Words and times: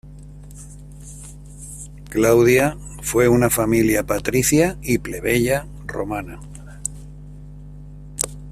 Claudia 2.09 2.75
fue 3.03 3.27
una 3.27 3.51
familia 3.51 4.01
patricia 4.01 4.75
y 4.81 4.97
plebeya 4.97 5.67
romana. 5.85 6.39